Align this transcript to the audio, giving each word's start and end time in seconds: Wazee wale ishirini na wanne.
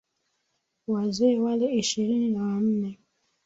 Wazee 0.87 1.39
wale 1.39 1.67
ishirini 1.79 2.29
na 2.31 2.41
wanne. 2.41 2.99